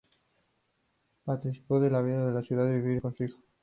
[1.25, 3.37] Patricio se va de la ciudad a vivir con su hijo.